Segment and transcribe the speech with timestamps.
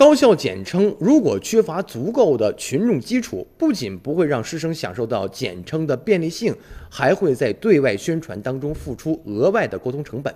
[0.00, 6.56] 高校简称如果缺乏足够的群众基础，不仅不会让师生享受到简称的便利性，
[6.88, 10.34] 还会在对外宣传当中付出额外的沟通成本。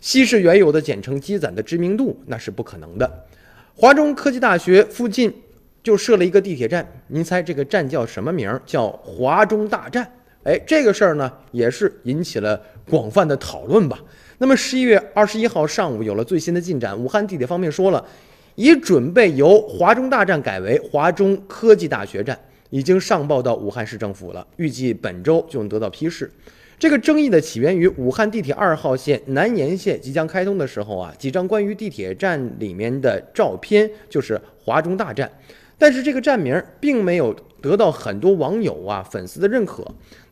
[0.00, 3.26] 稀释原有的简称积攒的知名度，那是不可能的。
[3.74, 5.34] 华中科技大学附近
[5.82, 8.48] 就设了一个地铁站，您猜这个站叫什么名？
[8.64, 10.08] 叫华中大站。
[10.44, 13.98] 哎，这个事儿呢，也是引起了广泛的讨论吧。
[14.38, 18.06] 那么十一月二十一号上午有了最新的进展，武汉地铁方面说了。
[18.54, 22.38] 已准备由华中大站改为华中科技大学站，
[22.70, 26.30] 已经上报到武汉市政府了，预计本周就能得到批示。
[26.78, 35.30] 这个争议的起源于武汉地铁二号线南延线即将开通的时候啊，几张关于地铁站里面的照片就是华中大站。
[35.78, 39.82] 但是这个站名并没有得到很多网友啊粉丝的认可。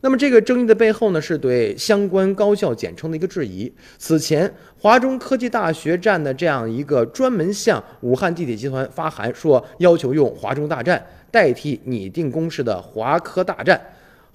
[0.01, 3.73] 那么这个争议的背后呢，是对相关高校简称的一个质疑。
[3.97, 13.81] 此前华中科技大学站的这样一个专门向武汉地铁集团发函，说要求用华中大战代替拟定公式的华科大战。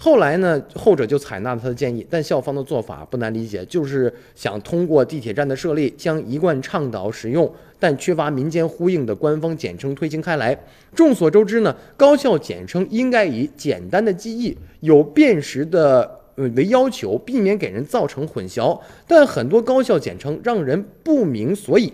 [0.01, 10.57] 后来呢，后者就采纳了他的建议，但校方的做法不难理解，就是想通过地铁站的设立，将一贯倡导使用但缺乏民间呼应的官方简称推行开来。
[10.95, 18.81] 众所周知呢，高校简称应该以简单的记忆、有辨识的呃为要求，避免给人造成混淆。
[19.09, 21.93] 但很多高校简称让人不明所以。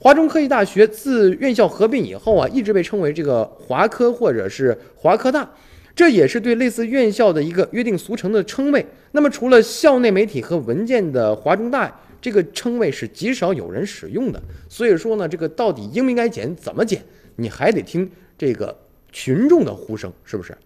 [0.00, 5.48] 华中科技大学自院校合并以后啊，一直被称为这个华科或者是华科大。
[5.96, 8.84] 这也是对类似院校的一个约定俗成的称谓。
[9.12, 14.42] 那么，除了校内媒体和文件的华中大这个称谓是极少有人使用的。
[14.68, 17.02] 所以说呢，这个到底应不应该减，怎么减，
[17.36, 18.76] 你还得听这个
[19.12, 20.56] 群众的呼声，是不是？